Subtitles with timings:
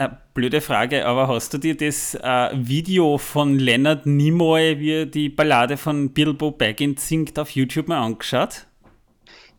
[0.00, 5.04] Äh, blöde Frage, aber hast du dir das äh, Video von Leonard Nimoy, wie er
[5.04, 8.66] die Ballade von Bilbo Baggins singt, auf YouTube mal angeschaut?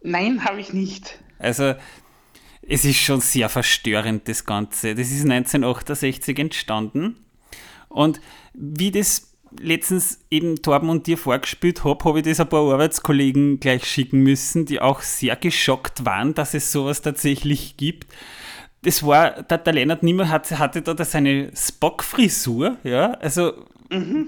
[0.01, 1.19] Nein, habe ich nicht.
[1.37, 1.75] Also,
[2.63, 4.95] es ist schon sehr verstörend, das Ganze.
[4.95, 7.17] Das ist 1968 entstanden.
[7.87, 8.19] Und
[8.55, 13.59] wie das letztens eben Torben und dir vorgespielt habe, habe ich das ein paar Arbeitskollegen
[13.59, 18.07] gleich schicken müssen, die auch sehr geschockt waren, dass es sowas tatsächlich gibt
[18.83, 23.53] das war, der, der Lennart Nimmer hatte, hatte da seine Spock-Frisur, ja, also,
[23.89, 24.27] mhm.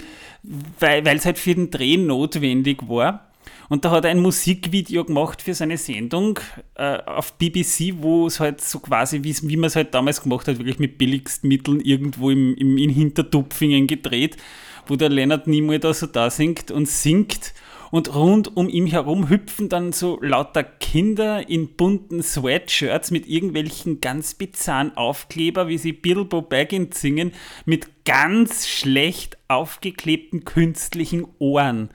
[0.80, 3.30] weil es halt für den Dreh notwendig war.
[3.70, 6.39] Und da hat er ein Musikvideo gemacht für seine Sendung
[6.75, 10.59] äh, auf BBC, wo es halt so quasi, wie, man es halt damals gemacht hat,
[10.59, 14.38] wirklich mit billigsten Mitteln irgendwo im, im, in Hintertupfingen gedreht,
[14.85, 17.53] wo der Lennart Nimoy da so da singt und singt
[17.93, 24.02] und rund um ihn herum hüpfen dann so lauter Kinder in bunten Sweatshirts mit irgendwelchen
[24.02, 27.33] ganz bizarren Aufkleber, wie sie Bilbo Baggins singen,
[27.66, 31.89] mit ganz schlecht aufgeklebten künstlichen Ohren.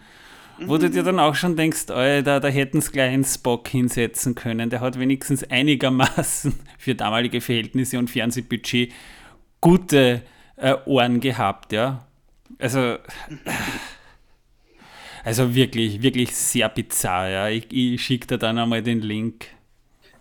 [0.61, 0.69] Mhm.
[0.69, 4.37] Wo du dir dann auch schon denkst, Alter, da hätten sie gleich einen Spock hinsetzen
[4.37, 4.71] können.
[4.71, 8.93] Der hat wenigstens einigermaßen für damalige Verhältnisse und Fernsehbudget
[9.61, 10.23] gute
[10.55, 12.07] äh, Ohren gehabt, ja.
[12.61, 12.99] Also.
[15.25, 17.29] Also wirklich, wirklich sehr bizarr.
[17.29, 17.49] Ja.
[17.49, 19.47] Ich, ich schicke dir dann einmal den Link.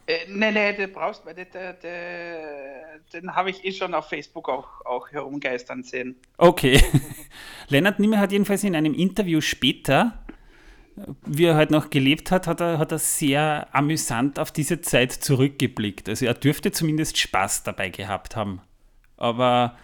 [0.08, 1.76] Äh, nein, nein, den brauchst du, den, den,
[3.14, 6.16] den habe ich eh schon auf Facebook auch, auch herumgeistern sehen.
[6.38, 6.81] Okay.
[7.68, 10.23] Lennart Nimmer hat jedenfalls in einem Interview später,
[11.25, 15.12] wie er halt noch gelebt hat, hat er, hat er sehr amüsant auf diese Zeit
[15.12, 16.08] zurückgeblickt.
[16.08, 18.62] Also er dürfte zumindest Spaß dabei gehabt haben.
[19.18, 19.78] Aber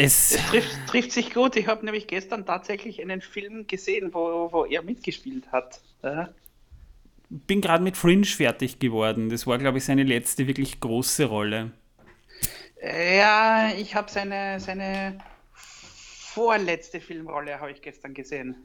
[0.00, 1.56] es, es trifft, trifft, sich gut.
[1.56, 5.80] Ich habe nämlich gestern tatsächlich einen Film gesehen, wo, wo er mitgespielt hat.
[6.02, 6.30] Ja.
[7.28, 9.28] Bin gerade mit Fringe fertig geworden.
[9.28, 11.72] Das war, glaube ich, seine letzte wirklich große Rolle.
[12.82, 15.18] Ja, ich habe seine, seine
[15.52, 18.56] vorletzte Filmrolle habe ich gestern gesehen.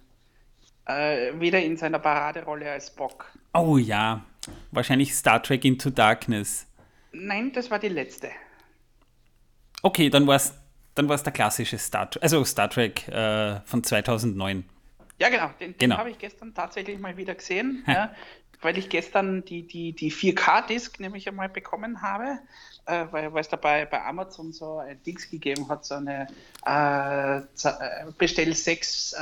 [0.85, 3.31] Äh, wieder in seiner Paraderolle als Bock.
[3.53, 4.23] Oh ja,
[4.71, 6.67] wahrscheinlich Star Trek Into Darkness.
[7.11, 8.29] Nein, das war die letzte.
[9.81, 10.53] Okay, dann war es
[10.95, 14.63] dann war es der klassische Star Trek, also Star Trek äh, von 2009.
[15.19, 15.49] Ja, genau.
[15.59, 15.97] Den, den genau.
[15.97, 18.13] habe ich gestern tatsächlich mal wieder gesehen, ja,
[18.61, 22.39] weil ich gestern die, die, die 4K-Disc nämlich einmal bekommen habe,
[22.85, 26.27] äh, weil, es da bei, bei Amazon so ein Dings gegeben hat, so eine
[26.65, 29.17] äh, äh Bestell 6 äh,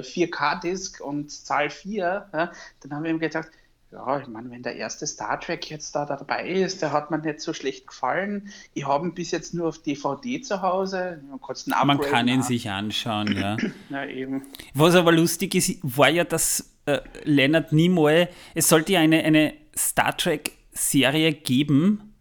[0.00, 2.28] 4K-Disc und Zahl 4.
[2.32, 3.48] Ja, dann haben wir ihm gedacht,
[3.92, 7.10] ja, ich meine, wenn der erste Star Trek jetzt da, da dabei ist, der hat
[7.10, 8.52] mir nicht so schlecht gefallen.
[8.72, 11.20] Ich habe ihn bis jetzt nur auf DVD zu Hause.
[11.66, 13.56] Man, Man kann ihn sich anschauen, ja.
[13.90, 14.42] ja, eben.
[14.74, 19.54] Was aber lustig ist, war ja, dass äh, Leonard Nimoy, es sollte ja eine, eine
[19.76, 22.14] Star Trek-Serie geben,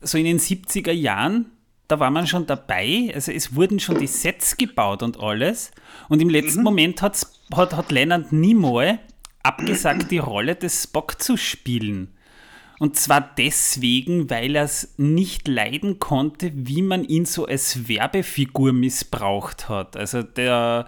[0.00, 1.52] so in den 70er Jahren.
[1.86, 5.70] Da war man schon dabei, also es wurden schon die Sets gebaut und alles.
[6.08, 6.64] Und im letzten mhm.
[6.64, 8.98] Moment hat, hat Leonard Nimoy
[9.44, 12.08] abgesagt, die Rolle des Spock zu spielen.
[12.78, 18.72] Und zwar deswegen, weil er es nicht leiden konnte, wie man ihn so als Werbefigur
[18.72, 19.96] missbraucht hat.
[19.96, 20.86] Also der,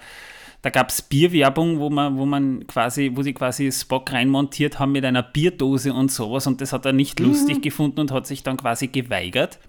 [0.63, 4.93] da gab es Bierwerbung, wo man, wo man quasi, wo sie quasi Spock reinmontiert haben
[4.93, 7.27] mit einer Bierdose und sowas und das hat er nicht mhm.
[7.27, 9.61] lustig gefunden und hat sich dann quasi geweigert.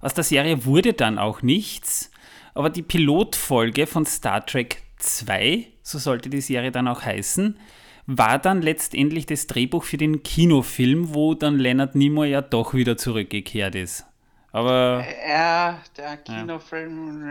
[0.00, 2.12] Aus der Serie wurde dann auch nichts,
[2.54, 7.58] aber die Pilotfolge von Star Trek 2, so sollte die Serie dann auch heißen,
[8.06, 12.96] war dann letztendlich das Drehbuch für den Kinofilm, wo dann Leonard Nimoy ja doch wieder
[12.96, 14.06] zurückgekehrt ist.
[14.52, 15.04] Aber.
[15.28, 17.30] Ja, der Kinofilm.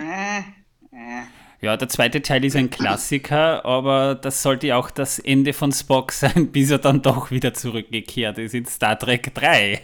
[0.91, 1.23] Ja.
[1.61, 6.11] ja, der zweite Teil ist ein Klassiker, aber das sollte auch das Ende von Spock
[6.11, 9.81] sein, bis er dann doch wieder zurückgekehrt ist in Star Trek 3.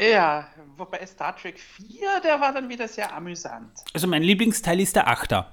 [0.00, 3.70] Ja, wobei Star Trek 4, der war dann wieder sehr amüsant.
[3.92, 5.52] Also mein Lieblingsteil ist der Achter.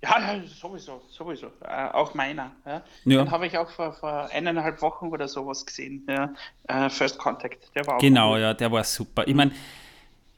[0.00, 1.48] Ja, sowieso, sowieso.
[1.60, 2.52] Äh, auch meiner.
[2.64, 2.82] Ja.
[3.04, 3.24] ja.
[3.24, 6.06] Den habe ich auch vor, vor eineinhalb Wochen oder sowas gesehen.
[6.08, 6.32] Ja.
[6.68, 8.40] Äh, First Contact, der war auch Genau, gut.
[8.40, 9.26] ja, der war super.
[9.26, 9.50] Ich meine,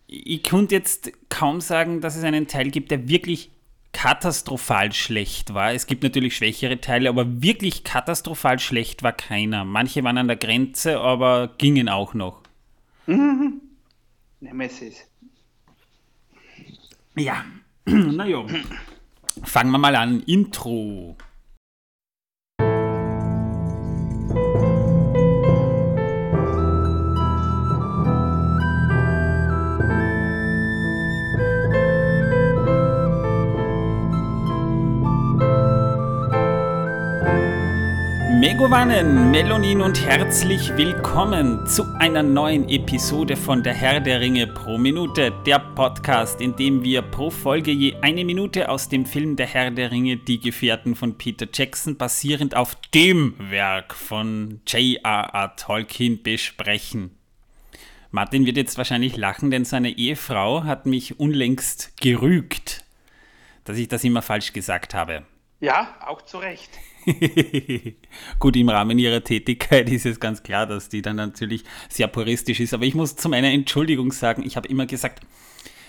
[0.07, 3.51] ich konnte jetzt kaum sagen, dass es einen Teil gibt, der wirklich
[3.93, 5.73] katastrophal schlecht war.
[5.75, 9.65] Es gibt natürlich schwächere Teile, aber wirklich katastrophal schlecht war keiner.
[9.65, 12.41] Manche waren an der Grenze, aber gingen auch noch.
[13.07, 13.61] Mhm.
[14.41, 15.07] Nemesis.
[17.15, 17.45] Ja,
[17.85, 18.43] naja.
[19.45, 20.21] Fangen wir mal an.
[20.21, 21.17] Intro.
[38.41, 44.79] Megowannen, Melonin und herzlich willkommen zu einer neuen Episode von Der Herr der Ringe pro
[44.79, 49.47] Minute, der Podcast, in dem wir pro Folge je eine Minute aus dem Film Der
[49.47, 55.57] Herr der Ringe, Die Gefährten von Peter Jackson, basierend auf dem Werk von J.R.R.
[55.57, 57.11] Tolkien besprechen.
[58.11, 62.87] Martin wird jetzt wahrscheinlich lachen, denn seine Ehefrau hat mich unlängst gerügt,
[63.65, 65.27] dass ich das immer falsch gesagt habe.
[65.61, 66.71] Ja, auch zu Recht.
[68.39, 72.61] Gut, im Rahmen ihrer Tätigkeit ist es ganz klar, dass die dann natürlich sehr puristisch
[72.61, 72.75] ist.
[72.75, 75.25] Aber ich muss zu meiner Entschuldigung sagen, ich habe immer gesagt,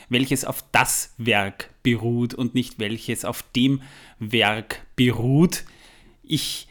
[0.09, 3.81] welches auf das Werk beruht und nicht welches auf dem
[4.19, 5.63] Werk beruht.
[6.23, 6.67] Ich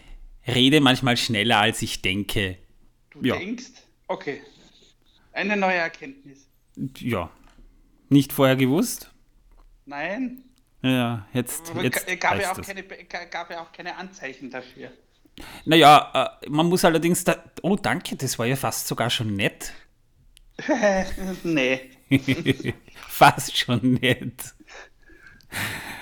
[0.47, 2.59] rede manchmal schneller, als ich denke.
[3.11, 3.37] Du ja.
[3.37, 3.71] denkst?
[4.09, 4.41] Okay.
[5.33, 6.49] Eine neue Erkenntnis.
[6.99, 7.31] Ja.
[8.09, 9.11] Nicht vorher gewusst?
[9.87, 10.45] Nein.
[10.83, 11.73] Ja, jetzt.
[11.83, 14.91] jetzt gab, ja auch keine, gab ja auch keine Anzeichen dafür.
[15.65, 17.37] Naja, äh, man muss allerdings da.
[17.63, 19.73] Oh, danke, das war ja fast sogar schon nett.
[21.43, 21.91] nee.
[23.09, 24.55] fast schon nett.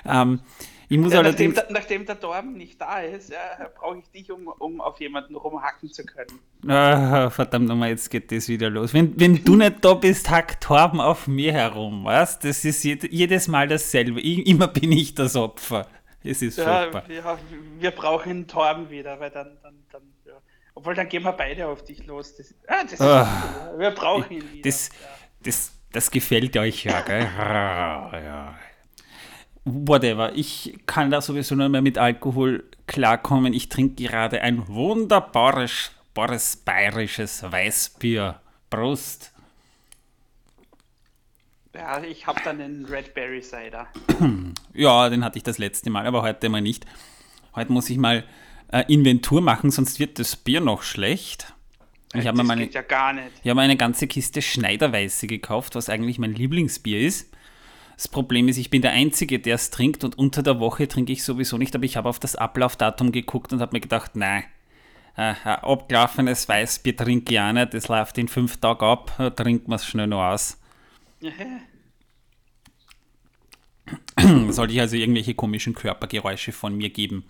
[0.04, 0.40] Ähm,
[0.90, 1.54] ich muss ja, allerdings.
[1.54, 5.36] Nachdem, nachdem, der Dorm nicht da ist, ja, brauche ich dich, um, um auf jemanden
[5.36, 6.40] rumhacken zu können.
[6.66, 8.94] Ah, verdammt nochmal, jetzt geht das wieder los.
[8.94, 12.38] Wenn, wenn du nicht da bist, hackt Torben auf mir herum, was?
[12.38, 14.20] Das ist jedes Mal dasselbe.
[14.20, 15.86] Ich, immer bin ich das Opfer.
[16.24, 17.10] Es ist ja, furchtbar.
[17.10, 17.38] Ja,
[17.78, 20.32] wir brauchen Torben wieder, weil dann, dann, dann ja.
[20.74, 22.34] Obwohl, dann gehen wir beide auf dich los.
[22.36, 24.62] Das, ah, das ah, ist, wir brauchen ihn wieder.
[24.62, 24.88] Das,
[25.42, 27.26] das, das gefällt euch ja, gell?
[27.38, 28.58] Ah, ja
[29.86, 30.34] whatever.
[30.34, 33.52] Ich kann da sowieso nur mehr mit Alkohol klarkommen.
[33.52, 38.40] Ich trinke gerade ein wunderbares bares, bayerisches Weißbier.
[38.70, 39.32] Prost.
[41.74, 43.86] Ja, ich habe dann einen Red Berry Cider.
[44.74, 46.86] ja, den hatte ich das letzte Mal, aber heute mal nicht.
[47.54, 48.24] Heute muss ich mal
[48.72, 51.54] äh, Inventur machen, sonst wird das Bier noch schlecht.
[52.14, 53.30] Ich habe mir meine, ja gar nicht.
[53.42, 57.30] Ich habe eine ganze Kiste Schneiderweiße gekauft, was eigentlich mein Lieblingsbier ist.
[57.98, 61.12] Das Problem ist, ich bin der Einzige, der es trinkt und unter der Woche trinke
[61.12, 64.44] ich sowieso nicht, aber ich habe auf das Ablaufdatum geguckt und habe mir gedacht, nein,
[65.16, 69.76] äh, abgelaufenes Weißbier trinke ich auch nicht, das läuft in fünf Tagen ab, trinkt man
[69.76, 70.60] es schnell noch aus.
[74.48, 77.24] Sollte ich also irgendwelche komischen Körpergeräusche von mir geben?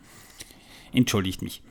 [0.93, 1.63] Entschuldigt mich.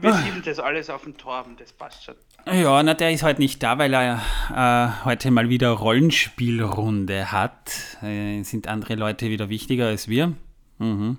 [0.00, 2.16] Wir schieben das alles auf den Torben, das passt schon.
[2.46, 4.20] Ja, na, der ist heute nicht da, weil er
[4.54, 7.98] äh, heute mal wieder Rollenspielrunde hat.
[8.02, 10.32] Äh, sind andere Leute wieder wichtiger als wir.
[10.78, 11.18] Mhm.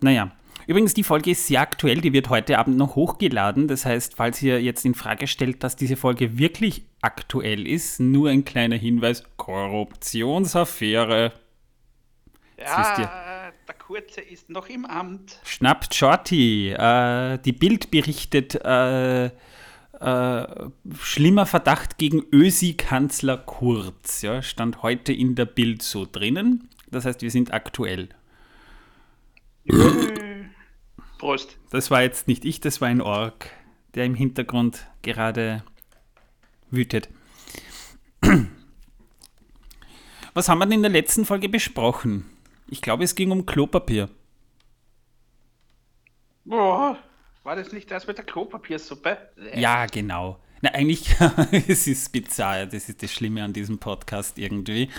[0.00, 0.32] Naja.
[0.66, 3.66] Übrigens, die Folge ist sehr aktuell, die wird heute Abend noch hochgeladen.
[3.66, 8.28] Das heißt, falls ihr jetzt in Frage stellt, dass diese Folge wirklich aktuell ist, nur
[8.28, 11.32] ein kleiner Hinweis: Korruptionsaffäre.
[12.58, 15.40] Ja, der Kurze ist noch im Amt.
[15.44, 16.70] Schnappt Shorty.
[16.70, 18.54] Äh, die Bild berichtet.
[18.56, 19.30] Äh,
[20.00, 20.46] äh,
[20.98, 24.22] schlimmer Verdacht gegen Ösi-Kanzler Kurz.
[24.22, 26.68] Ja, stand heute in der Bild so drinnen.
[26.90, 28.08] Das heißt, wir sind aktuell.
[31.18, 31.58] Prost.
[31.70, 33.50] Das war jetzt nicht ich, das war ein Ork,
[33.94, 35.62] der im Hintergrund gerade
[36.70, 37.10] wütet.
[40.34, 42.24] Was haben wir denn in der letzten Folge besprochen?
[42.68, 44.08] Ich glaube, es ging um Klopapier.
[46.44, 46.98] Boah,
[47.42, 49.18] war das nicht das mit der Klopapiersuppe?
[49.54, 50.38] Ja, genau.
[50.62, 51.14] Na, eigentlich,
[51.68, 54.90] es ist bizarr, das ist das Schlimme an diesem Podcast irgendwie.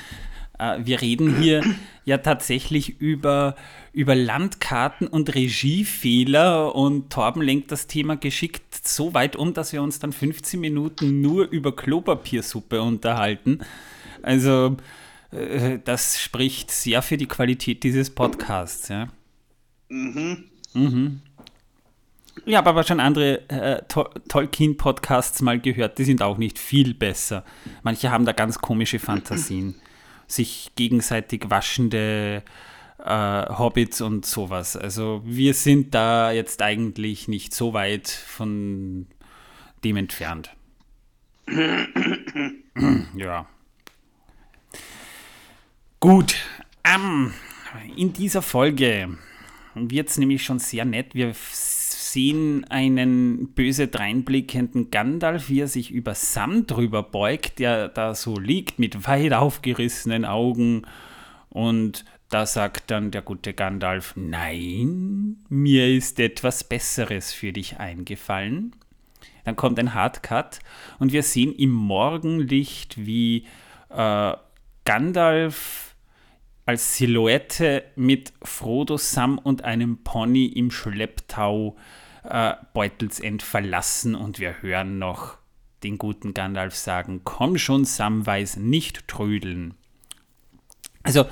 [0.57, 1.63] Äh, wir reden hier
[2.05, 3.55] ja tatsächlich über,
[3.93, 9.83] über Landkarten und Regiefehler und Torben lenkt das Thema geschickt so weit um, dass wir
[9.83, 13.59] uns dann 15 Minuten nur über Klopapiersuppe unterhalten.
[14.23, 14.77] Also,
[15.31, 19.09] äh, das spricht sehr für die Qualität dieses Podcasts, ja.
[19.89, 20.45] Mhm.
[20.73, 21.21] Mhm.
[22.45, 27.43] Ich habe aber schon andere äh, Tolkien-Podcasts mal gehört, die sind auch nicht viel besser.
[27.83, 29.75] Manche haben da ganz komische Fantasien.
[30.27, 32.43] Sich gegenseitig waschende
[33.03, 34.77] äh, Hobbits und sowas.
[34.77, 39.07] Also wir sind da jetzt eigentlich nicht so weit von
[39.83, 40.51] dem entfernt.
[43.15, 43.45] ja.
[45.99, 46.35] Gut.
[46.83, 47.33] Ähm,
[47.95, 49.17] in dieser Folge
[49.75, 51.13] wird es nämlich schon sehr nett.
[51.13, 51.33] Wir
[52.11, 58.37] sehen einen böse dreinblickenden Gandalf, wie er sich über Sam drüber beugt, der da so
[58.37, 60.83] liegt mit weit aufgerissenen Augen.
[61.49, 68.75] Und da sagt dann der gute Gandalf, nein, mir ist etwas Besseres für dich eingefallen.
[69.43, 70.59] Dann kommt ein Hardcut
[70.99, 73.45] und wir sehen im Morgenlicht, wie
[73.89, 74.33] äh,
[74.85, 75.95] Gandalf
[76.65, 81.75] als Silhouette mit Frodo, Sam und einem Pony im Schlepptau
[82.23, 85.37] äh, Beutelsend verlassen und wir hören noch
[85.83, 89.73] den guten Gandalf sagen, komm schon, Samwise, nicht trödeln.
[91.03, 91.25] Also,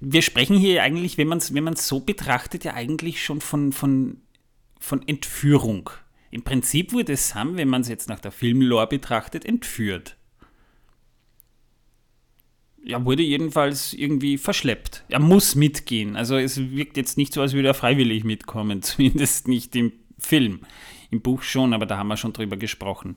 [0.00, 4.20] wir sprechen hier eigentlich, wenn man es wenn so betrachtet, ja eigentlich schon von, von,
[4.78, 5.90] von Entführung.
[6.30, 10.16] Im Prinzip wurde Sam, wenn man es jetzt nach der Filmlore betrachtet, entführt.
[12.84, 15.04] Er wurde jedenfalls irgendwie verschleppt.
[15.08, 16.16] Er muss mitgehen.
[16.16, 20.60] Also es wirkt jetzt nicht so, als würde er freiwillig mitkommen, zumindest nicht im Film.
[21.10, 23.16] Im Buch schon, aber da haben wir schon drüber gesprochen.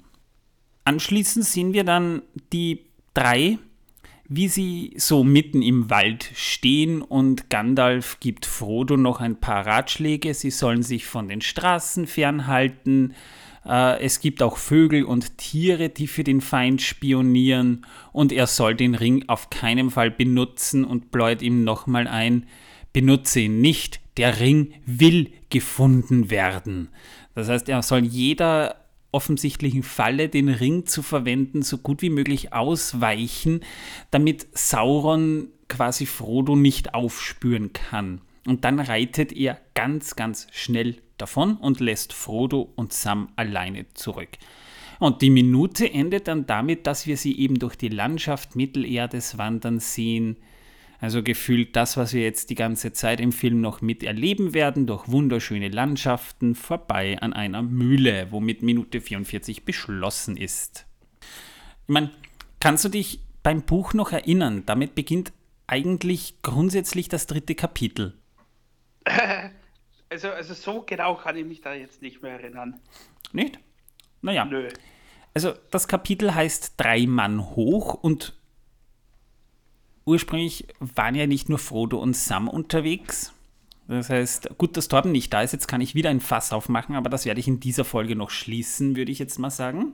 [0.85, 3.59] Anschließend sehen wir dann die drei,
[4.27, 10.33] wie sie so mitten im Wald stehen und Gandalf gibt Frodo noch ein paar Ratschläge.
[10.33, 13.13] Sie sollen sich von den Straßen fernhalten.
[13.65, 18.75] Äh, es gibt auch Vögel und Tiere, die für den Feind spionieren und er soll
[18.75, 22.47] den Ring auf keinen Fall benutzen und bläut ihm nochmal ein,
[22.91, 26.89] benutze ihn nicht, der Ring will gefunden werden.
[27.35, 28.75] Das heißt, er soll jeder
[29.11, 33.61] offensichtlichen Falle, den Ring zu verwenden, so gut wie möglich ausweichen,
[34.11, 38.21] damit Sauron quasi Frodo nicht aufspüren kann.
[38.45, 44.29] Und dann reitet er ganz, ganz schnell davon und lässt Frodo und Sam alleine zurück.
[44.99, 49.79] Und die Minute endet dann damit, dass wir sie eben durch die Landschaft Mittelerdes wandern
[49.79, 50.37] sehen,
[51.03, 55.09] also gefühlt das, was wir jetzt die ganze Zeit im Film noch miterleben werden, durch
[55.09, 60.85] wunderschöne Landschaften vorbei an einer Mühle, womit Minute 44 beschlossen ist.
[61.19, 62.09] Ich meine,
[62.61, 64.63] kannst du dich beim Buch noch erinnern?
[64.65, 65.33] Damit beginnt
[65.67, 68.17] eigentlich grundsätzlich das dritte Kapitel.
[70.09, 72.79] Also, also so genau kann ich mich da jetzt nicht mehr erinnern.
[73.31, 73.57] Nicht?
[74.21, 74.45] Naja.
[74.45, 74.69] Nö.
[75.33, 78.35] Also das Kapitel heißt Drei Mann hoch und
[80.05, 83.33] ursprünglich waren ja nicht nur Frodo und Sam unterwegs.
[83.87, 86.95] Das heißt, gut, dass Torben nicht da ist, jetzt kann ich wieder ein Fass aufmachen,
[86.95, 89.93] aber das werde ich in dieser Folge noch schließen, würde ich jetzt mal sagen.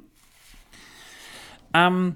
[1.73, 2.15] Ähm,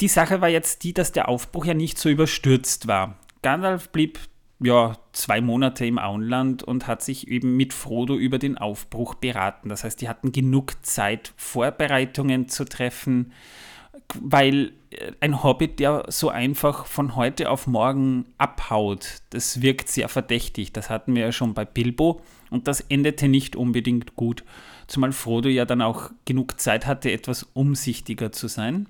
[0.00, 3.18] die Sache war jetzt die, dass der Aufbruch ja nicht so überstürzt war.
[3.42, 4.20] Gandalf blieb
[4.60, 9.68] ja zwei Monate im Auenland und hat sich eben mit Frodo über den Aufbruch beraten.
[9.68, 13.32] Das heißt, die hatten genug Zeit, Vorbereitungen zu treffen,
[14.20, 20.08] weil äh, ein Hobbit, der so einfach von heute auf morgen abhaut, das wirkt sehr
[20.08, 20.72] verdächtig.
[20.72, 22.20] Das hatten wir ja schon bei Bilbo
[22.50, 24.44] und das endete nicht unbedingt gut.
[24.86, 28.88] Zumal Frodo ja dann auch genug Zeit hatte, etwas umsichtiger zu sein.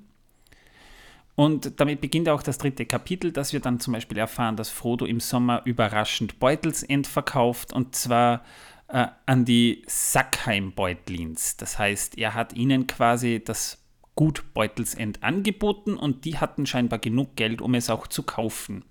[1.35, 5.07] Und damit beginnt auch das dritte Kapitel, dass wir dann zum Beispiel erfahren, dass Frodo
[5.07, 8.45] im Sommer überraschend Beutelsend verkauft und zwar
[8.89, 11.57] äh, an die Sackheim-Beutlins.
[11.57, 13.82] Das heißt, er hat ihnen quasi das
[14.15, 18.85] Gut Beutelsend angeboten und die hatten scheinbar genug Geld, um es auch zu kaufen.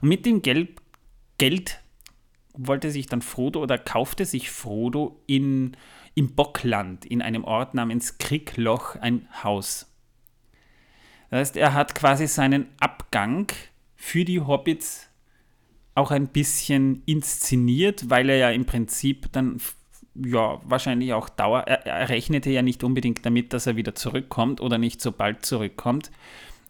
[0.00, 0.80] Und mit dem Geld,
[1.38, 1.80] Geld
[2.54, 5.76] wollte sich dann Frodo oder kaufte sich Frodo in,
[6.14, 9.92] im Bockland, in einem Ort namens Kriegloch, ein Haus.
[11.30, 13.50] Das heißt, er hat quasi seinen Abgang
[13.94, 15.08] für die Hobbits
[15.94, 19.60] auch ein bisschen inszeniert, weil er ja im Prinzip dann
[20.14, 21.60] ja, wahrscheinlich auch Dauer.
[21.62, 26.10] Er, rechnete ja nicht unbedingt damit, dass er wieder zurückkommt oder nicht so bald zurückkommt.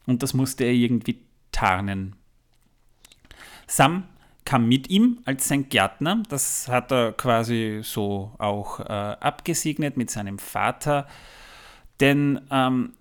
[0.06, 1.20] Und das musste er irgendwie
[1.50, 2.16] tarnen.
[3.66, 4.04] Sam
[4.44, 6.22] kam mit ihm als sein Gärtner.
[6.28, 11.06] Das hat er quasi so auch äh, abgesegnet mit seinem Vater.
[12.00, 12.94] Denn ähm,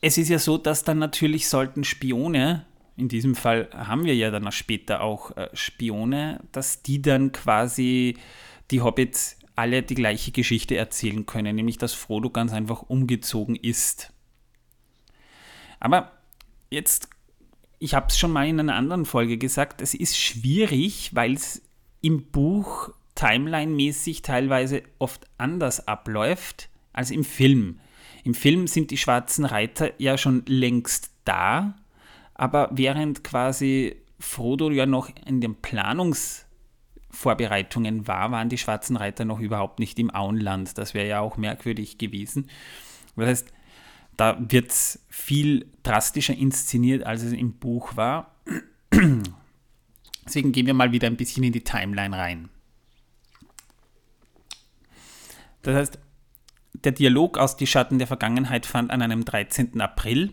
[0.00, 4.30] es ist ja so, dass dann natürlich sollten Spione, in diesem Fall haben wir ja
[4.30, 8.16] dann später auch äh, Spione, dass die dann quasi
[8.70, 14.12] die Hobbits alle die gleiche Geschichte erzählen können, nämlich dass Frodo ganz einfach umgezogen ist.
[15.80, 16.12] Aber
[16.70, 17.08] jetzt,
[17.78, 21.62] ich habe es schon mal in einer anderen Folge gesagt, es ist schwierig, weil es
[22.02, 27.80] im Buch timeline-mäßig teilweise oft anders abläuft als im Film.
[28.24, 31.76] Im Film sind die schwarzen Reiter ja schon längst da,
[32.34, 36.45] aber während quasi Frodo ja noch in dem Planungs-
[37.16, 40.76] Vorbereitungen war, waren die Schwarzen Reiter noch überhaupt nicht im Auenland.
[40.76, 42.50] Das wäre ja auch merkwürdig gewesen.
[43.16, 43.52] Das heißt,
[44.18, 48.36] da wird es viel drastischer inszeniert, als es im Buch war.
[50.26, 52.50] Deswegen gehen wir mal wieder ein bisschen in die Timeline rein.
[55.62, 55.98] Das heißt,
[56.84, 59.80] der Dialog aus Die Schatten der Vergangenheit fand an einem 13.
[59.80, 60.32] April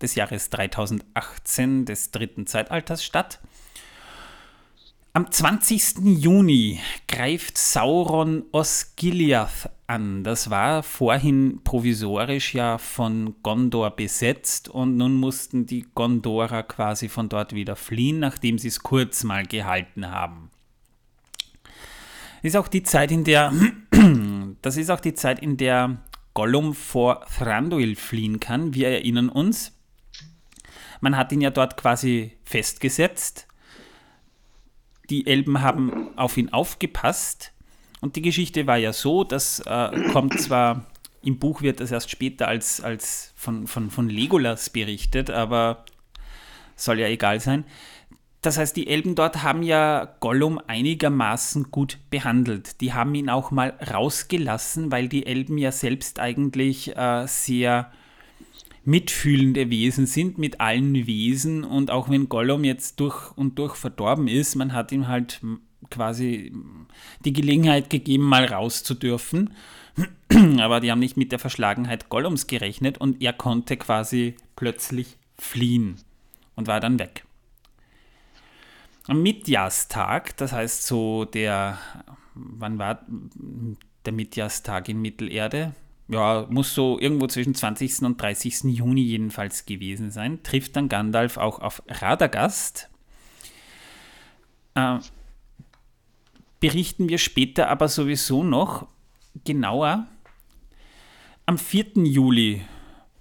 [0.00, 3.40] des Jahres 3018 des dritten Zeitalters statt.
[5.12, 6.04] Am 20.
[6.04, 10.22] Juni greift Sauron Osgiliath an.
[10.22, 17.28] Das war vorhin provisorisch ja von Gondor besetzt und nun mussten die Gondorer quasi von
[17.28, 20.52] dort wieder fliehen, nachdem sie es kurz mal gehalten haben.
[22.42, 23.52] Ist auch die Zeit, in der
[24.62, 25.98] das ist auch die Zeit, in der
[26.34, 28.74] Gollum vor Thranduil fliehen kann.
[28.74, 29.72] Wir erinnern uns.
[31.00, 33.48] Man hat ihn ja dort quasi festgesetzt
[35.10, 37.52] die Elben haben auf ihn aufgepasst.
[38.00, 40.86] Und die Geschichte war ja so, das äh, kommt zwar
[41.22, 45.84] im Buch wird das erst später als, als von, von, von Legolas berichtet, aber
[46.76, 47.64] soll ja egal sein.
[48.42, 52.80] Das heißt, die Elben dort haben ja Gollum einigermaßen gut behandelt.
[52.80, 57.92] Die haben ihn auch mal rausgelassen, weil die Elben ja selbst eigentlich äh, sehr
[58.84, 64.28] mitfühlende Wesen sind mit allen Wesen und auch wenn Gollum jetzt durch und durch verdorben
[64.28, 65.40] ist, man hat ihm halt
[65.90, 66.52] quasi
[67.24, 69.54] die Gelegenheit gegeben, mal raus zu dürfen.
[70.60, 75.96] Aber die haben nicht mit der Verschlagenheit Gollums gerechnet und er konnte quasi plötzlich fliehen
[76.54, 77.24] und war dann weg.
[79.06, 81.78] Am Mitjahrstag, das heißt so der,
[82.34, 83.04] wann war
[84.04, 85.74] der Mitjahrstag in Mittelerde?
[86.10, 88.02] Ja, muss so irgendwo zwischen 20.
[88.02, 88.64] und 30.
[88.64, 92.90] Juni jedenfalls gewesen sein, trifft dann Gandalf auch auf Radagast.
[94.74, 94.98] Äh,
[96.58, 98.88] berichten wir später aber sowieso noch
[99.44, 100.06] genauer.
[101.46, 102.04] Am 4.
[102.04, 102.62] Juli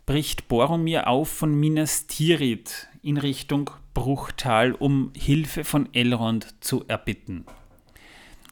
[0.05, 7.46] bricht Boromir auf von Minas Tirith in Richtung Bruchtal, um Hilfe von Elrond zu erbitten.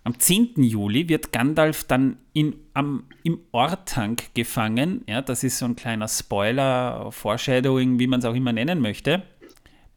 [0.07, 0.63] Am 10.
[0.63, 5.03] Juli wird Gandalf dann in, am, im Ortank gefangen.
[5.05, 9.23] Ja, das ist so ein kleiner Spoiler, Foreshadowing, wie man es auch immer nennen möchte.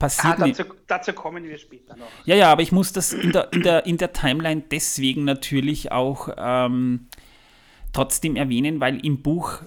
[0.00, 2.08] Passiert ah, dazu, dazu, kommen wir später noch.
[2.24, 5.92] Ja, ja, aber ich muss das in der, in der, in der Timeline deswegen natürlich
[5.92, 7.06] auch ähm,
[7.92, 9.62] trotzdem erwähnen, weil im Buch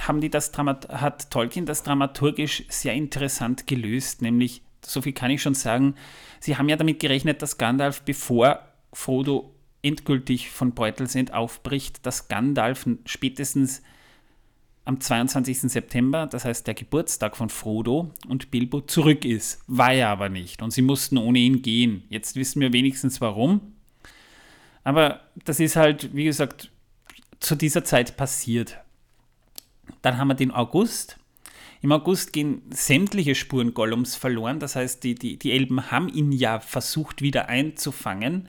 [0.00, 5.40] haben die das hat Tolkien das dramaturgisch sehr interessant gelöst, nämlich, so viel kann ich
[5.40, 5.94] schon sagen,
[6.38, 8.60] sie haben ja damit gerechnet, dass Gandalf, bevor
[8.92, 13.82] Frodo endgültig von Beutelsend aufbricht, dass Gandalf spätestens
[14.84, 15.62] am 22.
[15.62, 19.60] September, das heißt der Geburtstag von Frodo und Bilbo, zurück ist.
[19.66, 22.04] War er aber nicht und sie mussten ohne ihn gehen.
[22.08, 23.60] Jetzt wissen wir wenigstens warum.
[24.84, 26.70] Aber das ist halt, wie gesagt,
[27.40, 28.78] zu dieser Zeit passiert.
[30.02, 31.18] Dann haben wir den August.
[31.82, 34.60] Im August gehen sämtliche Spuren Gollums verloren.
[34.60, 38.48] Das heißt, die, die, die Elben haben ihn ja versucht wieder einzufangen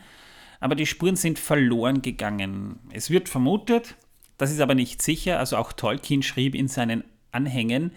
[0.60, 2.80] aber die Spuren sind verloren gegangen.
[2.92, 3.96] Es wird vermutet,
[4.38, 7.92] das ist aber nicht sicher, also auch Tolkien schrieb in seinen Anhängen,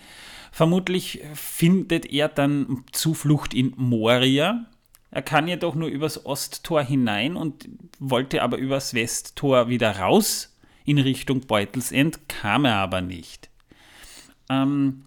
[0.52, 4.66] vermutlich findet er dann Zuflucht in Moria.
[5.10, 7.68] Er kann jedoch nur übers Osttor hinein und
[7.98, 13.50] wollte aber übers Westtor wieder raus in Richtung Beutelsend, kam er aber nicht.
[14.48, 15.02] Ähm,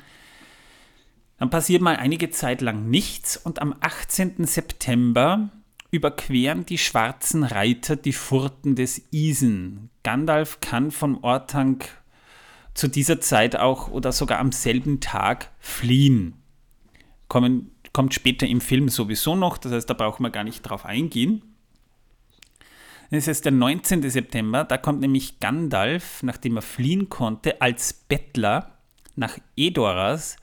[1.37, 4.45] dann passiert mal einige Zeit lang nichts und am 18.
[4.45, 5.49] September
[5.93, 9.91] überqueren die schwarzen Reiter die Furten des Isen.
[10.01, 11.87] Gandalf kann vom Ortank
[12.73, 16.33] zu dieser Zeit auch oder sogar am selben Tag fliehen.
[17.27, 20.83] Kommen, kommt später im Film sowieso noch, das heißt, da brauchen wir gar nicht drauf
[20.83, 21.43] eingehen.
[23.11, 24.09] Es ist der 19.
[24.09, 28.79] September, da kommt nämlich Gandalf, nachdem er fliehen konnte, als Bettler
[29.15, 30.37] nach Edoras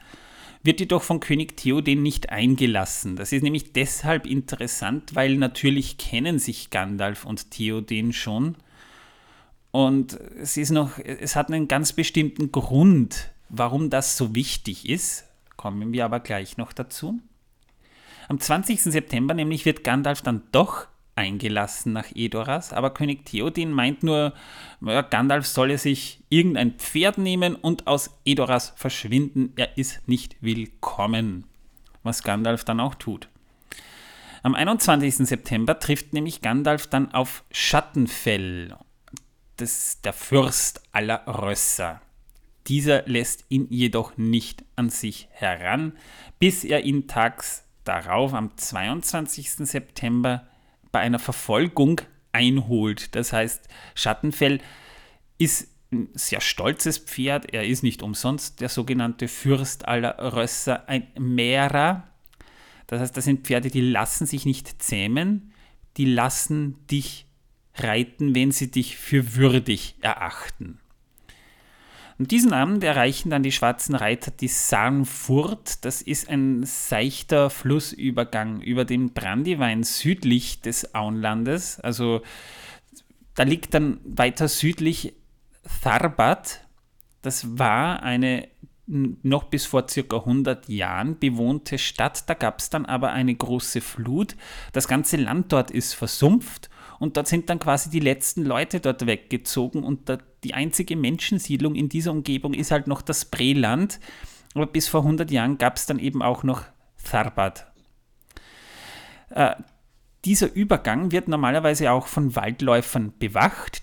[0.63, 3.17] wird jedoch von König Theoden nicht eingelassen.
[3.17, 8.57] Das ist nämlich deshalb interessant, weil natürlich kennen sich Gandalf und Theoden schon.
[9.71, 15.25] Und es ist noch, es hat einen ganz bestimmten Grund, warum das so wichtig ist.
[15.57, 17.21] Kommen wir aber gleich noch dazu.
[18.29, 18.83] Am 20.
[18.83, 24.33] September nämlich wird Gandalf dann doch eingelassen nach Edoras, aber König Theoden meint nur,
[24.81, 31.45] ja, Gandalf solle sich irgendein Pferd nehmen und aus Edoras verschwinden, er ist nicht willkommen.
[32.03, 33.29] Was Gandalf dann auch tut.
[34.43, 35.17] Am 21.
[35.17, 38.75] September trifft nämlich Gandalf dann auf Schattenfell,
[39.57, 42.01] das der Fürst aller Rösser.
[42.67, 45.93] Dieser lässt ihn jedoch nicht an sich heran,
[46.39, 49.51] bis er ihn tags darauf, am 22.
[49.69, 50.47] September,
[50.93, 52.01] bei einer Verfolgung
[52.33, 53.15] einholt.
[53.15, 54.61] Das heißt, Schattenfell
[55.39, 57.53] ist ein sehr stolzes Pferd.
[57.53, 62.09] Er ist nicht umsonst der sogenannte Fürst aller Rösser, ein Mehrer.
[62.87, 65.53] Das heißt, das sind Pferde, die lassen sich nicht zähmen,
[65.97, 67.27] die lassen dich
[67.77, 70.80] reiten, wenn sie dich für würdig erachten.
[72.21, 75.87] Und diesen Abend erreichen dann die schwarzen Reiter die Sarnfurt.
[75.87, 81.81] Das ist ein seichter Flussübergang über den Brandywein südlich des Auenlandes.
[81.81, 82.21] Also
[83.35, 85.15] da liegt dann weiter südlich
[85.83, 86.61] Tharbat.
[87.23, 88.49] Das war eine
[88.87, 92.29] noch bis vor circa 100 Jahren bewohnte Stadt.
[92.29, 94.37] Da gab es dann aber eine große Flut.
[94.75, 96.69] Das ganze Land dort ist versumpft
[97.01, 101.89] und dort sind dann quasi die letzten Leute dort weggezogen und die einzige Menschensiedlung in
[101.89, 103.99] dieser Umgebung ist halt noch das Breland.
[104.55, 106.63] Aber bis vor 100 Jahren gab es dann eben auch noch
[107.03, 107.67] Tharbat.
[109.31, 109.57] Äh,
[110.25, 113.83] dieser Übergang wird normalerweise auch von Waldläufern bewacht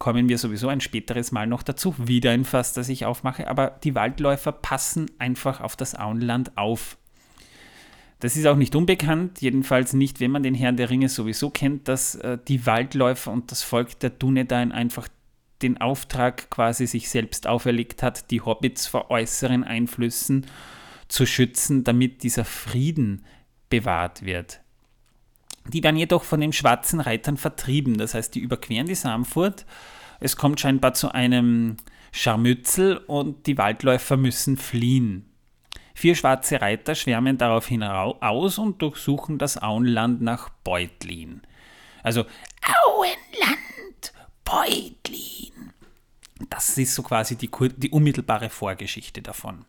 [0.00, 1.94] kommen wir sowieso ein späteres Mal noch dazu.
[1.98, 3.46] Wieder ein Fass, das ich aufmache.
[3.46, 6.96] Aber die Waldläufer passen einfach auf das Auenland auf.
[8.20, 11.88] Das ist auch nicht unbekannt, jedenfalls nicht, wenn man den Herrn der Ringe sowieso kennt,
[11.88, 15.08] dass äh, die Waldläufer und das Volk der Dunedain einfach
[15.62, 20.46] den Auftrag quasi sich selbst auferlegt hat, die Hobbits vor äußeren Einflüssen
[21.08, 23.24] zu schützen, damit dieser Frieden
[23.70, 24.60] bewahrt wird.
[25.68, 27.98] Die werden jedoch von den schwarzen Reitern vertrieben.
[27.98, 29.66] Das heißt, die überqueren die Samfurt.
[30.18, 31.76] Es kommt scheinbar zu einem
[32.12, 35.29] Scharmützel und die Waldläufer müssen fliehen.
[36.00, 41.42] Vier schwarze Reiter schwärmen daraufhin aus und durchsuchen das Auenland nach Beutlin.
[42.02, 42.24] Also
[42.64, 45.74] Auenland, Beutlin.
[46.48, 49.66] Das ist so quasi die, die unmittelbare Vorgeschichte davon.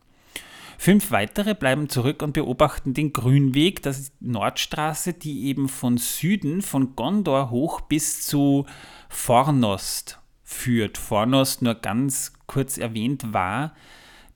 [0.78, 5.98] Fünf weitere bleiben zurück und beobachten den Grünweg, das ist die Nordstraße, die eben von
[5.98, 8.64] Süden, von Gondor hoch bis zu
[9.10, 10.96] Fornost führt.
[10.96, 13.74] Fornost, nur ganz kurz erwähnt, war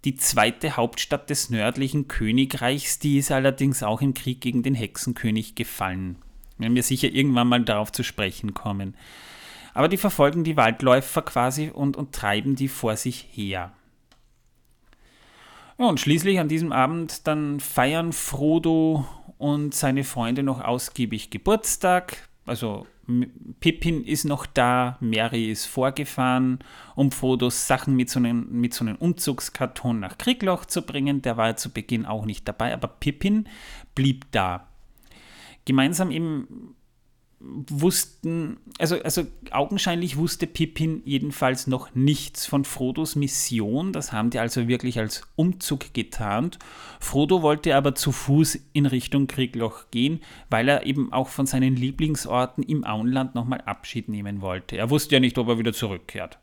[0.07, 5.57] die zweite Hauptstadt des nördlichen Königreichs, die ist allerdings auch im Krieg gegen den Hexenkönig
[5.57, 6.16] gefallen.
[6.59, 8.95] Werden wir sicher irgendwann mal darauf zu sprechen kommen.
[9.75, 13.73] Aber die verfolgen die Waldläufer quasi und, und treiben die vor sich her.
[15.77, 19.07] Ja, und schließlich an diesem Abend dann feiern Frodo
[19.38, 22.29] und seine Freunde noch ausgiebig Geburtstag.
[22.47, 22.87] Also
[23.61, 26.59] Pippin ist noch da, Mary ist vorgefahren,
[26.95, 31.23] um Frodos Sachen mit so einem, mit so einem Umzugskarton nach Kriegloch zu bringen.
[31.23, 33.49] Der war zu Beginn auch nicht dabei, aber Pippin
[33.95, 34.66] blieb da.
[35.64, 36.75] Gemeinsam eben
[37.38, 44.38] wussten, also, also augenscheinlich wusste Pippin jedenfalls noch nichts von Frodos Mission, das haben die
[44.38, 46.59] also wirklich als Umzug getarnt.
[46.99, 51.77] Frodo wollte aber zu Fuß in Richtung Kriegloch gehen, weil er eben auch von seinen
[51.77, 54.77] Lieblingsorten im Auenland nochmal Abschied nehmen wollte.
[54.77, 56.38] Er wusste ja nicht, ob er wieder zurückkehrt.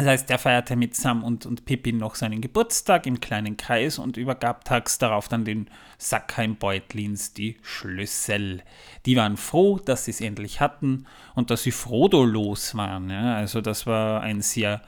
[0.00, 3.98] Das heißt, er feierte mit Sam und, und Pippin noch seinen Geburtstag im kleinen Kreis
[3.98, 8.62] und übergab tags darauf dann den Sackheim-Beutlins die Schlüssel.
[9.04, 13.10] Die waren froh, dass sie es endlich hatten und dass sie Frodo los waren.
[13.10, 14.80] Ja, also das war ein sehr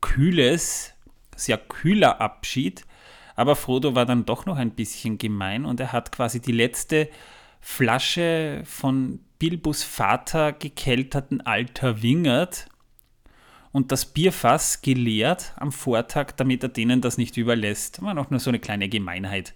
[0.00, 0.94] kühles,
[1.36, 2.86] sehr kühler Abschied.
[3.36, 7.10] Aber Frodo war dann doch noch ein bisschen gemein und er hat quasi die letzte
[7.60, 12.68] Flasche von Bilbos Vater gekelterten Alter Wingert
[13.74, 18.00] und das Bierfass geleert am Vortag, damit er denen das nicht überlässt.
[18.02, 19.52] War noch nur so eine kleine Gemeinheit.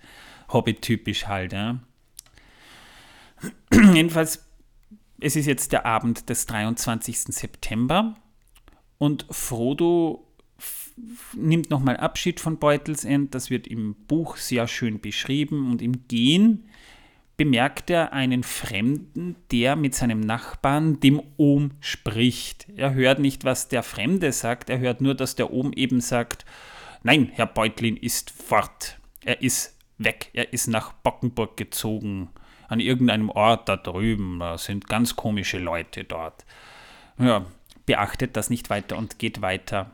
[0.53, 1.53] Hobby-typisch halt.
[1.53, 1.79] Ja.
[3.73, 4.45] Jedenfalls,
[5.21, 7.17] es ist jetzt der Abend des 23.
[7.27, 8.17] September
[8.99, 10.27] und Frodo
[11.37, 13.37] nimmt nochmal Abschied von Beutelsend.
[13.37, 16.69] Das wird im Buch sehr schön beschrieben und im Gehen
[17.39, 22.67] bemerkt er einen Fremden, der mit seinem Nachbarn, dem Ohm, spricht.
[22.77, 26.45] Er hört nicht, was der Fremde sagt, er hört nur, dass der Ohm eben sagt,
[27.05, 28.99] nein, Herr Beutlin ist fort.
[29.25, 32.29] Er ist weg, er ist nach Bockenburg gezogen,
[32.67, 36.45] an irgendeinem Ort da drüben, da sind ganz komische Leute dort.
[37.21, 37.47] Ja,
[37.87, 39.93] beachtet das nicht weiter und geht weiter.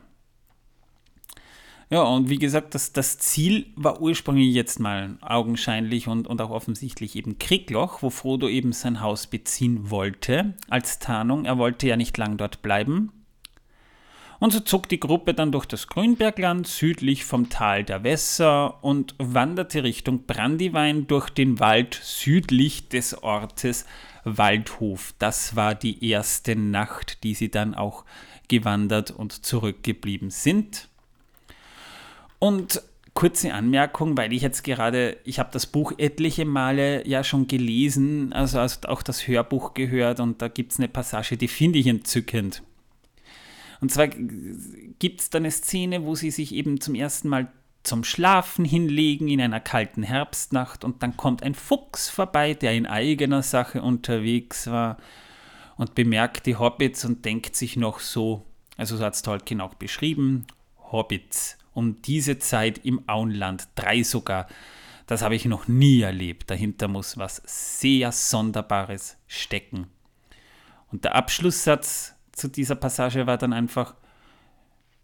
[1.89, 6.49] Ja, und wie gesagt, das, das Ziel war ursprünglich jetzt mal augenscheinlich und, und auch
[6.49, 11.45] offensichtlich eben Kriegloch, wo Frodo eben sein Haus beziehen wollte, als Tarnung.
[11.45, 13.11] Er wollte ja nicht lang dort bleiben.
[14.39, 19.15] Und so zog die Gruppe dann durch das Grünbergland südlich vom Tal der Wässer und
[19.17, 23.85] wanderte Richtung Brandywein durch den Wald südlich des Ortes
[24.23, 25.13] Waldhof.
[25.19, 28.05] Das war die erste Nacht, die sie dann auch
[28.47, 30.89] gewandert und zurückgeblieben sind.
[32.39, 32.81] Und
[33.13, 38.33] kurze Anmerkung, weil ich jetzt gerade, ich habe das Buch etliche Male ja schon gelesen,
[38.33, 42.61] also auch das Hörbuch gehört und da gibt es eine Passage, die finde ich entzückend.
[43.79, 47.51] Und zwar gibt es da eine Szene, wo sie sich eben zum ersten Mal
[47.83, 52.85] zum Schlafen hinlegen in einer kalten Herbstnacht und dann kommt ein Fuchs vorbei, der in
[52.85, 54.97] eigener Sache unterwegs war
[55.77, 58.43] und bemerkt die Hobbits und denkt sich noch so,
[58.75, 60.45] also so hat es Tolkien auch beschrieben,
[60.91, 61.57] Hobbits.
[61.75, 64.47] Um diese Zeit im Auenland, drei sogar.
[65.05, 66.49] Das habe ich noch nie erlebt.
[66.49, 69.85] Dahinter muss was sehr Sonderbares stecken.
[70.91, 73.93] Und der Abschlusssatz zu dieser Passage war dann einfach,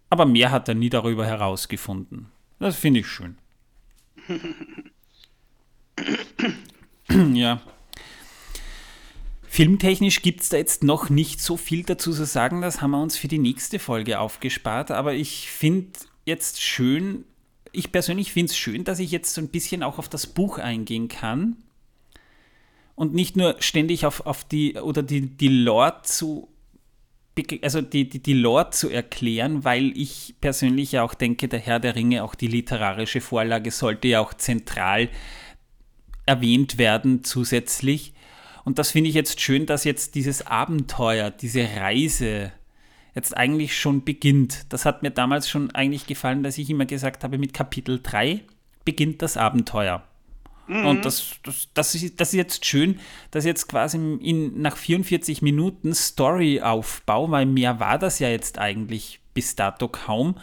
[0.09, 2.31] aber mehr hat er nie darüber herausgefunden.
[2.59, 3.37] Das finde ich schön.
[7.33, 7.61] ja.
[9.47, 13.01] Filmtechnisch gibt es da jetzt noch nicht so viel dazu zu sagen, das haben wir
[13.01, 17.25] uns für die nächste Folge aufgespart, aber ich finde jetzt schön,
[17.71, 20.57] ich persönlich finde es schön, dass ich jetzt so ein bisschen auch auf das Buch
[20.57, 21.57] eingehen kann
[22.95, 26.47] und nicht nur ständig auf, auf die oder die, die Lore zu
[27.61, 31.79] also die, die, die Lore zu erklären, weil ich persönlich ja auch denke, der Herr
[31.79, 35.09] der Ringe, auch die literarische Vorlage sollte ja auch zentral
[36.25, 38.13] erwähnt werden zusätzlich.
[38.63, 42.51] Und das finde ich jetzt schön, dass jetzt dieses Abenteuer, diese Reise
[43.15, 44.65] jetzt eigentlich schon beginnt.
[44.69, 48.41] Das hat mir damals schon eigentlich gefallen, dass ich immer gesagt habe, mit Kapitel 3
[48.85, 50.03] beginnt das Abenteuer.
[50.67, 50.85] Mhm.
[50.85, 52.99] Und das, das, das, ist, das ist jetzt schön,
[53.31, 59.19] dass jetzt quasi in, nach 44 Minuten Storyaufbau, weil mehr war das ja jetzt eigentlich
[59.33, 60.35] bis dato kaum.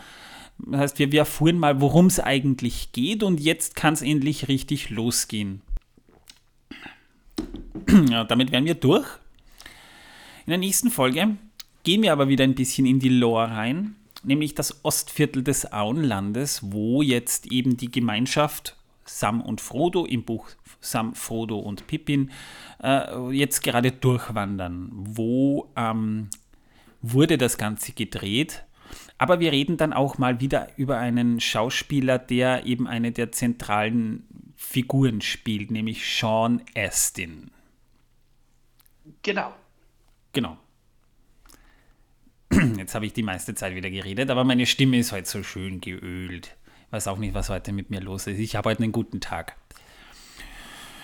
[0.59, 4.49] Das heißt, wir, wir erfuhren mal, worum es eigentlich geht und jetzt kann es endlich
[4.49, 5.63] richtig losgehen.
[8.11, 9.07] Ja, damit wären wir durch.
[10.45, 11.37] In der nächsten Folge
[11.83, 16.61] gehen wir aber wieder ein bisschen in die Lore rein, nämlich das Ostviertel des Auenlandes,
[16.73, 20.49] wo jetzt eben die Gemeinschaft Sam und Frodo im Buch
[20.81, 22.31] Sam, Frodo und Pippin
[22.83, 24.91] äh, jetzt gerade durchwandern.
[24.93, 26.29] Wo ähm,
[27.03, 28.65] wurde das Ganze gedreht?
[29.19, 34.53] Aber wir reden dann auch mal wieder über einen Schauspieler, der eben eine der zentralen
[34.57, 37.51] Figuren spielt, nämlich Sean Astin.
[39.23, 39.53] Genau.
[40.33, 40.59] Genau.
[42.77, 45.81] Jetzt habe ich die meiste Zeit wieder geredet, aber meine Stimme ist heute so schön
[45.81, 46.57] geölt.
[46.87, 48.39] Ich weiß auch nicht, was heute mit mir los ist.
[48.39, 49.57] Ich habe heute einen guten Tag.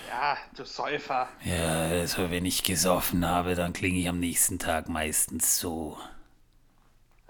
[0.09, 1.29] Ja, du Säufer.
[1.43, 5.97] Ja, also wenn ich gesoffen habe, dann klinge ich am nächsten Tag meistens so.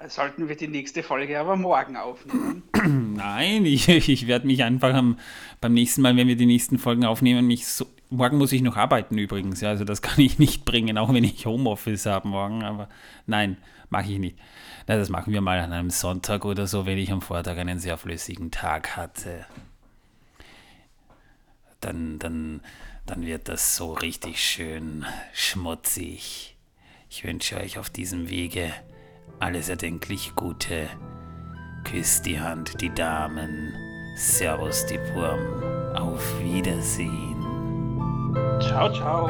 [0.08, 2.64] Sollten wir die nächste Folge aber morgen aufnehmen?
[3.16, 5.20] Nein, ich, ich werde mich einfach am,
[5.62, 7.86] beim nächsten Mal, wenn wir die nächsten Folgen aufnehmen, mich so.
[8.10, 11.24] Morgen muss ich noch arbeiten übrigens, ja, also das kann ich nicht bringen, auch wenn
[11.24, 12.90] ich Homeoffice habe morgen, aber
[13.26, 13.58] nein,
[13.90, 14.38] mache ich nicht.
[14.88, 17.80] Na, das machen wir mal an einem Sonntag oder so, wenn ich am Vortag einen
[17.80, 19.46] sehr flüssigen Tag hatte.
[21.82, 22.62] Dann, dann,
[23.06, 26.56] dann wird das so richtig schön schmutzig.
[27.10, 28.74] Ich wünsche euch auf diesem Wege
[29.40, 30.90] alles erdenklich Gute.
[31.84, 33.74] Küsst die Hand, die Damen.
[34.16, 35.64] Servus, die Purm.
[35.96, 37.35] Auf Wiedersehen.
[38.60, 39.28] Ciao, ciao.